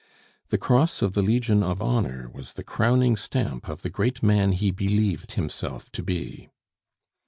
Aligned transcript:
The 0.49 0.57
Cross 0.57 1.03
of 1.03 1.13
the 1.13 1.21
Legion 1.21 1.61
of 1.61 1.79
Honor 1.79 2.27
was 2.33 2.53
the 2.53 2.63
crowning 2.63 3.15
stamp 3.15 3.69
of 3.69 3.83
the 3.83 3.89
great 3.91 4.23
man 4.23 4.51
he 4.53 4.71
believed 4.71 5.33
himself 5.33 5.91
to 5.91 6.01
be. 6.01 6.49